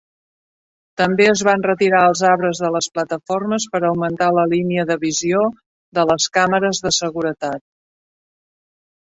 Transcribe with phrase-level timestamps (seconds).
[1.01, 4.99] També es van retirar els arbres de les plataformes per a augmentar la línia de
[5.05, 5.45] visió
[5.99, 7.63] de les càmeres de seguretat.